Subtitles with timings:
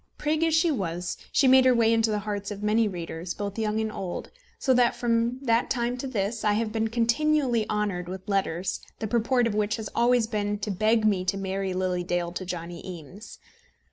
[0.17, 3.59] Prig as she was, she made her way into the hearts of many readers, both
[3.59, 8.09] young and old; so that, from that time to this, I have been continually honoured
[8.09, 12.03] with letters, the purport of which has always been to beg me to marry Lily
[12.03, 13.37] Dale to Johnny Eames.